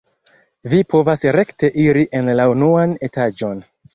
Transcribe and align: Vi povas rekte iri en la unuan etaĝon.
Vi 0.71 0.79
povas 0.93 1.21
rekte 1.35 1.69
iri 1.83 2.07
en 2.21 2.31
la 2.39 2.47
unuan 2.55 2.95
etaĝon. 3.09 3.63